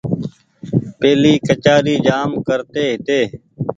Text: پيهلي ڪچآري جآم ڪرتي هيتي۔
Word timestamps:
پيهلي 0.99 1.33
ڪچآري 1.47 1.95
جآم 2.05 2.29
ڪرتي 2.47 2.81
هيتي۔ 2.89 3.21